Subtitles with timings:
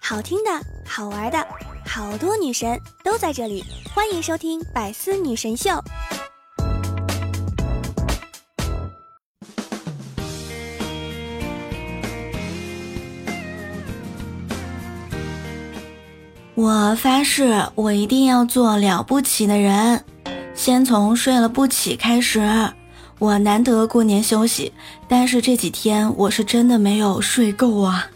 [0.00, 0.50] 好听的，
[0.84, 1.46] 好玩的，
[1.86, 5.70] 好多女神都在这里，欢迎收听《百思女神秀》。
[16.56, 20.04] 我发誓，我一定要做了不起的人。
[20.54, 22.40] 先从睡了不起开始。
[23.20, 24.72] 我难得过年休息，
[25.06, 28.06] 但是这几天我是真的没有睡够啊！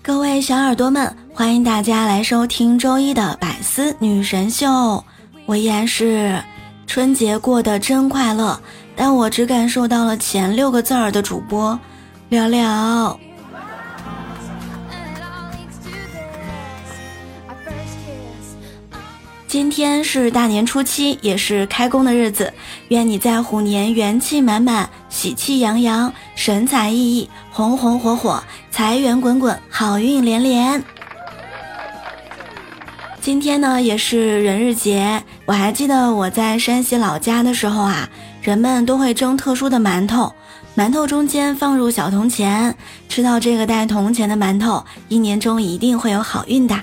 [0.00, 5.02] 各位小耳朵们，欢迎大家来收听周一的百思女神秀。
[5.46, 6.40] 我依然是
[6.86, 8.56] 春节过得真快乐，
[8.94, 11.76] 但我只感受到了前六个字儿的主播
[12.28, 13.18] 聊聊。
[19.58, 22.54] 今天是大年初七，也是开工的日子。
[22.90, 28.40] 愿你在虎年元气满满、喜气洋洋、神采奕奕、红红火火、
[28.70, 30.80] 财源滚滚、好运连连。
[33.20, 35.20] 今天呢，也是人日节。
[35.44, 38.08] 我还记得我在山西老家的时候啊，
[38.40, 40.32] 人们都会蒸特殊的馒头，
[40.76, 42.72] 馒头中间放入小铜钱，
[43.08, 46.76] 吃到这个带铜钱的馒头，一年中一定会有好运的。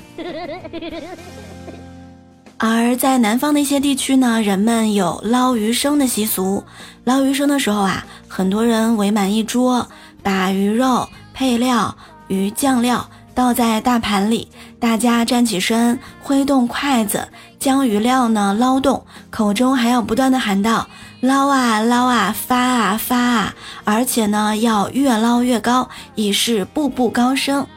[2.57, 6.63] 而在南方的一些地区呢，人们有捞鱼生的习俗。
[7.03, 9.87] 捞鱼生的时候啊，很多人围满一桌，
[10.23, 11.95] 把鱼肉、配料、
[12.27, 14.47] 鱼酱料倒在大盘里，
[14.79, 17.27] 大家站起身，挥动筷子，
[17.59, 20.87] 将鱼料呢捞动，口中还要不断的喊道
[21.19, 23.53] ：“捞啊捞啊，发啊发啊！”
[23.83, 27.67] 而且呢，要越捞越高，以示步步高升。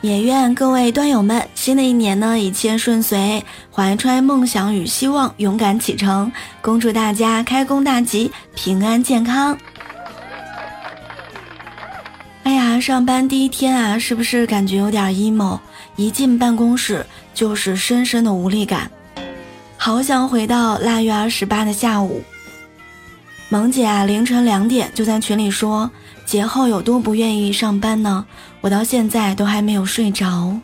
[0.00, 3.42] 也愿各位端友们，新的一年呢一切顺遂，
[3.74, 6.30] 怀揣梦想与希望，勇敢启程。
[6.60, 9.58] 恭祝大家开工大吉，平安健康。
[12.44, 15.58] 哎呀，上班第一天啊，是不是感觉有点 emo？
[15.96, 17.04] 一进办公室
[17.34, 18.88] 就是深深的无力感，
[19.76, 22.22] 好想回到腊月二十八的下午。
[23.48, 25.90] 萌姐啊，凌晨两点就在群里说。
[26.24, 28.26] 节后有多不愿意上班呢？
[28.60, 30.56] 我到现在都还没有睡着。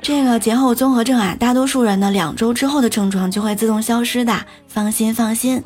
[0.00, 5.62] 这个节后综合症啊，大多数人呢两周之后的症状就会自动消失的，放心放心。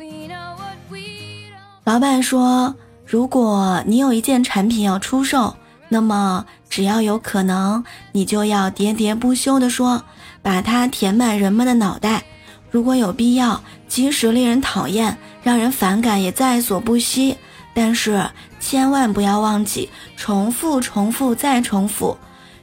[1.85, 2.75] 老板说，
[3.05, 5.55] 如果你有一件产品要出售，
[5.89, 10.03] 那么只要有可能，你就要喋喋不休地说，
[10.41, 12.23] 把它填满人们的脑袋。
[12.71, 17.37] 如果有必要，即使令人讨厌、让人反感，也在所不惜。
[17.75, 18.25] 但是
[18.63, 22.17] 千万不要忘记重复、重复再重复，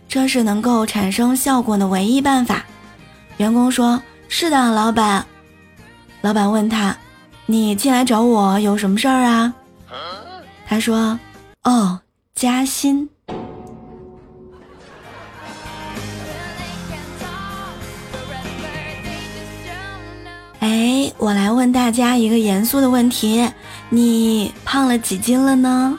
[0.08, 2.66] 这是能够产生效果的唯一办法。
[3.38, 5.24] 员工说：“是的，老板。”
[6.22, 6.98] 老板问他
[7.46, 9.54] ：“你进来找我有什么事儿啊？”
[10.66, 11.20] 他说
[11.64, 12.00] ：“哦，
[12.34, 13.08] 加薪。”
[20.60, 23.50] 哎，我来问大家一个严肃的问题。
[23.90, 25.98] 你胖了几斤了呢？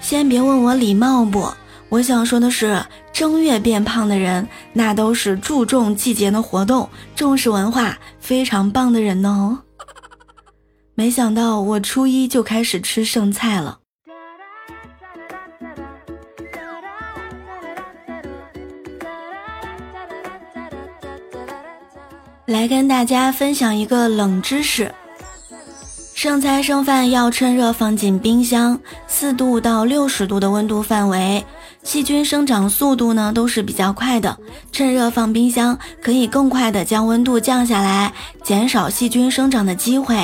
[0.00, 1.52] 先别问我礼貌不，
[1.88, 9.62] 我想说的是，正月变胖的人，那都是注重季节的活动，重视文化，非常棒的人呢。
[10.94, 13.78] 没想到我初一就开始吃剩菜了。
[22.46, 24.94] 来跟大家分享一个冷知识。
[26.26, 31.46] 剩菜剩饭要趁热放进冰箱，四度到六十度的温度范围，
[31.84, 34.36] 细菌生长速度呢都是比较快的。
[34.72, 40.16] 趁热放冰箱，可以更快的将温度降下来，减少细菌生长的机会。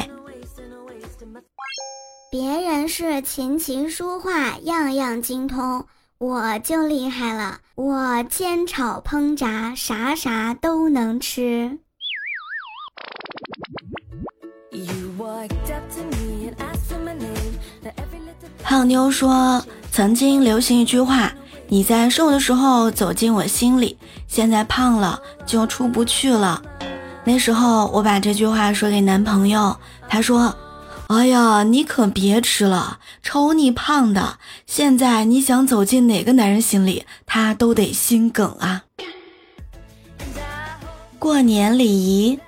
[2.32, 5.84] 别人是琴棋书画样样精通，
[6.18, 11.78] 我就厉害了，我煎炒烹炸啥啥都能吃。
[18.62, 21.32] 胖妞说：“曾经流行一句话，
[21.68, 26.62] 你在瘦的时候走进我心里，现在胖了就出不去了。”
[27.24, 29.76] 那时候我把这句话说给男朋友，
[30.08, 30.56] 他说
[31.08, 38.84] ：“哎呀，你可别吃了，瞅你胖的，现在你想走进哪个男人心里，他都得心梗啊。”
[41.18, 42.38] 过年礼仪。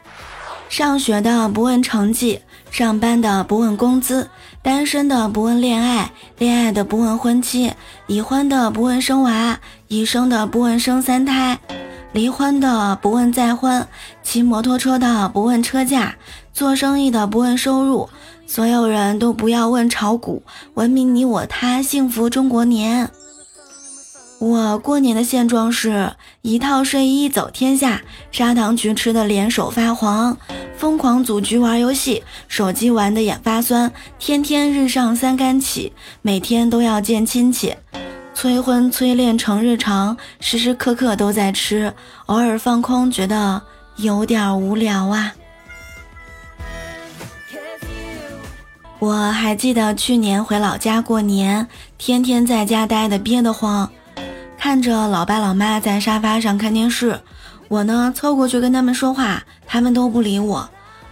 [0.67, 2.41] 上学的不问成绩，
[2.75, 4.29] 上班的不问工资，
[4.61, 7.71] 单身的不问恋爱，恋爱的不问婚期，
[8.09, 11.57] 已婚的不问生娃，已生的不问生三胎，
[12.11, 13.87] 离婚的不问再婚，
[14.25, 16.17] 骑摩托车的不问车价，
[16.53, 18.09] 做生意的不问收入，
[18.45, 20.43] 所有人都不要问炒股，
[20.75, 23.09] 文明你我他，幸福中国年。
[24.41, 30.37] 我过年的现状是一套睡衣走天下，砂糖橘吃的脸手发黄，
[30.77, 37.75] 疯狂组局玩游戏，手机玩的眼发酸，天天日上三竿起，每天都要见亲戚，
[38.35, 41.95] 催婚催恋成日常，时时刻刻都在吃，
[42.27, 43.63] 偶尔放空觉得
[43.97, 45.33] 有点无聊啊。
[48.99, 51.67] 我还记得去年回老家过年，
[51.97, 53.91] 天天在家待的憋得慌。
[54.65, 57.21] 看着老爸老妈在沙发上看电视，
[57.69, 60.67] 我呢凑过去跟他们说话，他们都不理我。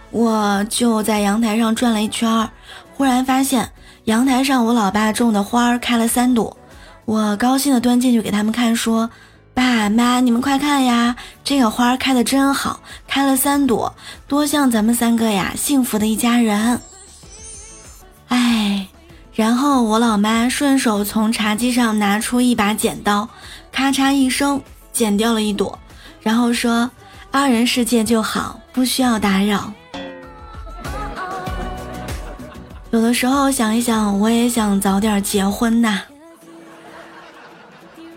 [0.09, 2.49] 我就在阳台上转了一圈，
[2.97, 3.69] 忽然发现
[4.05, 6.57] 阳台上我老爸种的花开了三朵，
[7.05, 9.07] 我高兴的端进去给他们看，说
[9.53, 13.95] ：“爸妈，你们快看呀，这个花开的真好，开了三朵，
[14.27, 16.81] 多像咱们三个呀，幸福的一家人。”
[19.35, 23.27] 然后我老妈顺手从茶几上拿出一把剪刀，
[23.71, 25.79] 咔嚓一声剪掉了一朵，
[26.21, 26.91] 然后说
[27.31, 29.73] ：“二人世界就好，不需要打扰。”
[32.91, 36.01] 有的时候想一想，我也想早点结婚呐，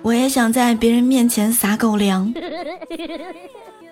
[0.03, 2.31] 我也想在别人面前撒狗粮。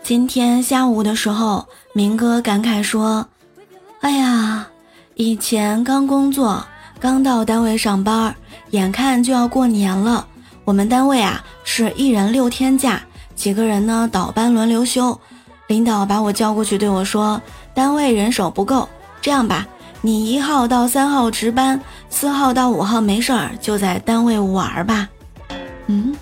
[0.03, 3.27] 今天下午的时候，明哥感慨说
[4.03, 4.69] ：“哎呀，
[5.15, 6.63] 以前刚工作。”
[7.05, 8.35] 刚到单位上班，
[8.71, 10.27] 眼看就要过年了。
[10.65, 12.99] 我们单位啊是一人六天假，
[13.35, 15.21] 几个人呢倒班轮流休。
[15.67, 17.39] 领导把我叫过去对我说
[17.75, 18.89] ：“单位人手不够，
[19.21, 19.67] 这样吧，
[20.01, 21.79] 你一号到三号值班，
[22.09, 25.07] 四号到五号没事儿就在单位玩吧。”
[25.89, 26.17] 嗯。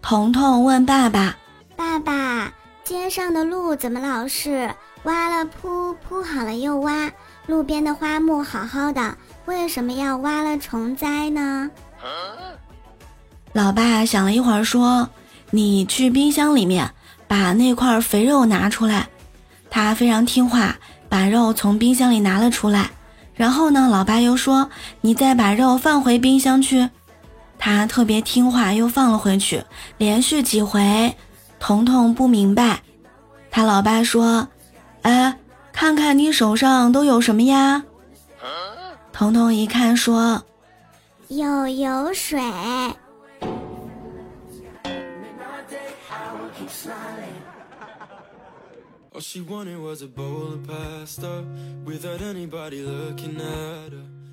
[0.00, 1.36] 彤彤问爸爸
[1.74, 2.52] ：“爸爸，
[2.84, 7.10] 街上的路怎么老是挖了铺，铺好了又挖？”
[7.48, 9.16] 路边的花木好好的，
[9.46, 11.70] 为什么要挖了重栽呢？
[13.54, 15.08] 老爸想了一会儿说
[15.50, 16.90] ：“你去冰箱里面
[17.26, 19.08] 把那块肥肉拿出来。”
[19.70, 20.76] 他非常听话，
[21.08, 22.90] 把肉从冰箱里拿了出来。
[23.34, 24.68] 然后呢，老爸又说
[25.00, 26.90] ：“你再把肉放回冰箱去。”
[27.58, 29.64] 他特别听话，又放了回去。
[29.96, 31.16] 连续几回，
[31.58, 32.82] 彤彤不明白。
[33.50, 34.46] 他老爸说
[35.00, 35.34] ：“哎。”
[35.80, 37.84] 看看你手上都有什么呀？
[39.12, 40.42] 彤彤一看说
[41.30, 42.40] ：“有油水。”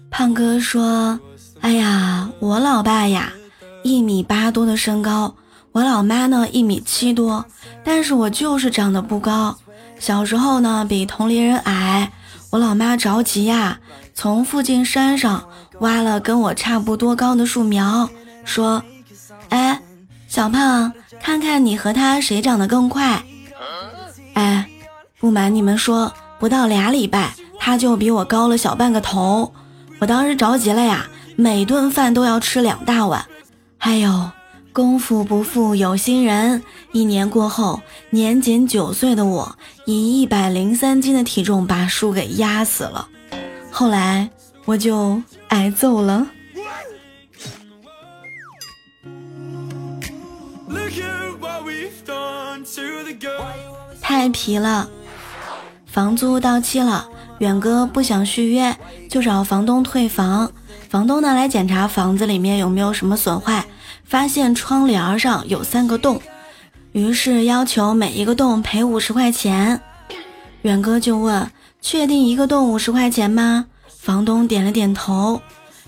[0.09, 1.19] 胖哥说
[1.61, 3.31] ：“哎呀，我老爸呀，
[3.83, 5.35] 一米八多的身高，
[5.73, 7.45] 我老妈呢一米七多，
[7.83, 9.55] 但是我就是长得不高。”
[10.05, 12.11] 小时候呢，比同龄人矮，
[12.51, 13.79] 我老妈着急呀，
[14.13, 15.47] 从附近山上
[15.79, 18.07] 挖了跟我差不多高的树苗，
[18.43, 18.83] 说
[19.49, 19.81] ：“哎，
[20.27, 23.23] 小胖，看看你和他谁长得更快。”
[24.35, 24.69] 哎，
[25.19, 29.51] 不瞒你们说，不到俩礼拜，他就比我高了小半个头，
[29.97, 33.25] 我当时着急了呀，每顿饭都要吃两大碗，
[33.79, 34.29] 哎呦。
[34.71, 36.61] 功夫不负有心人，
[36.95, 37.81] 一年过后，
[38.11, 43.09] 年仅九岁的我以一百零三斤的体重把树给压死了。
[43.69, 44.29] 后来
[44.63, 46.25] 我就挨揍了，
[54.01, 54.89] 太皮了。
[55.85, 57.09] 房租到期了，
[57.39, 58.73] 远哥不想续约，
[59.09, 60.49] 就找房东退房。
[60.87, 63.65] 房东呢来检查房子里面有没有什么损坏。
[64.05, 66.21] 发现窗帘上有三个洞，
[66.95, 69.81] 于是要求每一个洞赔五十块钱。
[70.61, 73.65] 远哥就问：“确定一个洞五十块钱吗？”
[73.99, 75.41] 房东点了点头。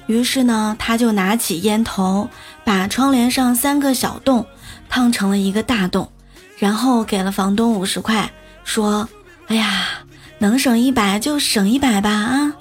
[0.07, 2.29] 于是呢，他就拿起烟头，
[2.65, 4.45] 把窗帘上三个小洞
[4.89, 6.11] 烫成了一个大洞，
[6.57, 8.29] 然后给了房东五十块，
[8.65, 9.07] 说
[9.47, 9.87] ：“哎呀，
[10.39, 12.53] 能省一百就省一百吧啊！”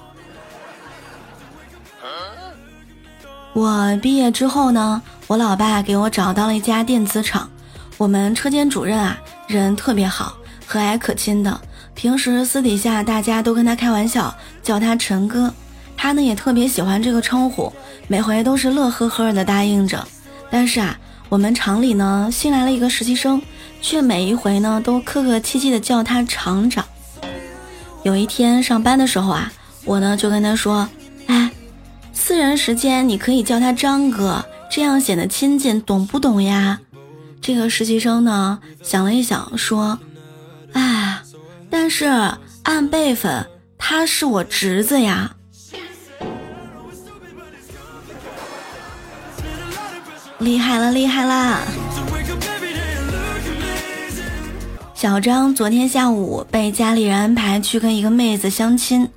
[3.51, 5.01] 我毕业之后呢？
[5.27, 7.49] 我老爸给我找到了一家电子厂，
[7.97, 10.37] 我们车间主任啊，人特别好，
[10.67, 11.59] 和蔼可亲的。
[11.95, 15.51] 平时私底下大家都跟他开玩笑，叫他陈哥。
[15.97, 17.73] 他呢也特别喜欢这个称呼，
[18.07, 20.07] 每回都是乐呵呵的答应着。
[20.51, 20.95] 但是啊，
[21.27, 23.41] 我们厂里呢新来了一个实习生，
[23.81, 26.85] 却每一回呢都客客气气的叫他厂长。
[28.03, 29.51] 有一天上班的时候啊，
[29.85, 30.87] 我呢就跟他说
[31.25, 31.49] ：“哎，
[32.13, 36.79] 私人时间你可以叫他张哥。”这样显得亲近，懂不懂呀？
[37.41, 39.97] 这个实习生呢，想了一想，说
[40.73, 41.21] ：“哎，
[41.69, 42.05] 但是
[42.63, 45.33] 按辈分，他是我侄子呀。
[50.39, 51.61] 厉害了，厉害啦！
[54.93, 59.07] 小张昨天下午被家里人安排去跟一个妹子相亲，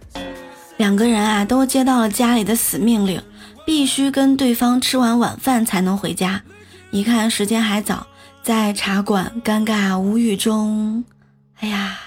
[0.76, 3.20] 两个人啊都接到了家里的死命令，
[3.66, 6.40] 必须跟对方吃完晚饭才能回家。
[6.90, 8.06] 一看时间还早，
[8.42, 11.04] 在茶馆尴尬无语中，
[11.60, 11.98] 哎呀，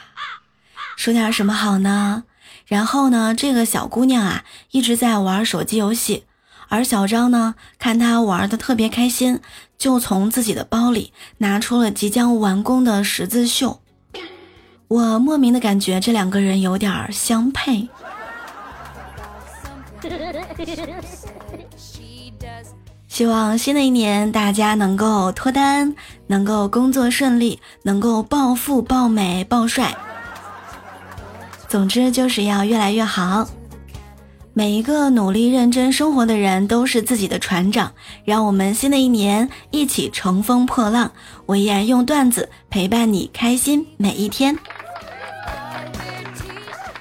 [0.97, 2.23] 说点什么好呢？
[2.65, 6.25] 然后呢，这个小姑娘啊一直在玩手机游戏。
[6.69, 9.39] 而小张呢，看她玩的特别开心，
[9.77, 13.81] 就从自己的包里拿出了即将完工的十字绣。
[14.87, 17.87] 我莫名的感觉这两个人有点相配。
[23.13, 25.93] 希望新的一年大家能够脱单，
[26.25, 29.95] 能够工作顺利，能够暴富、暴美、暴帅。
[31.69, 33.47] 总之就是要越来越好。
[34.53, 37.91] 每一个努力认真生活的人都是自己的船长，
[38.25, 41.11] 让我们新的一年一起乘风破浪。
[41.45, 44.57] 我依然用段子陪伴你开心每一天。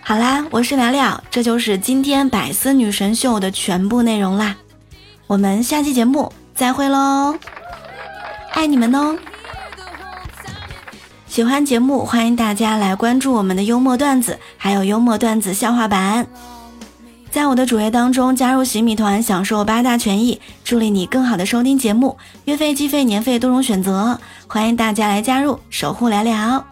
[0.02, 4.54] 好啦，我是聊聊，这就是今天百思女神秀的全部内容啦。
[5.26, 7.35] 我们下期节目再会喽，
[8.52, 9.17] 爱你们哦！
[11.26, 16.26] 喜欢节目，欢迎大家来关注我们的幽默段子，还有幽默段子笑话版。
[17.31, 26.72] 在我的主页当中加入洗米团，享受八大权益，助力你更好的收听节目，月费、季费、年费多种选择，欢迎大家来加入，守护聊聊。